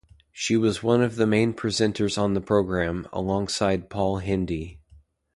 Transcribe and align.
She 0.31 0.57
was 0.57 0.81
one 0.81 1.03
of 1.03 1.15
the 1.15 1.27
main 1.27 1.53
presenters 1.53 2.17
on 2.17 2.33
the 2.33 2.41
programme, 2.41 3.07
alongside 3.13 3.87
Paul 3.87 4.17
Hendy. 4.17 4.79